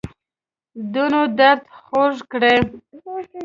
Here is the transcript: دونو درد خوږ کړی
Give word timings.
دونو 0.93 1.19
درد 1.39 1.63
خوږ 1.83 2.15
کړی 2.31 2.55